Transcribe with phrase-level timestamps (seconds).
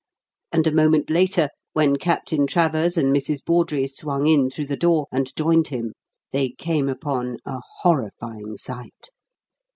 [0.51, 3.45] And a moment later, when Captain Travers and Mrs.
[3.45, 5.93] Bawdrey swung in through the door and joined him,
[6.31, 9.11] they came upon a horrifying sight.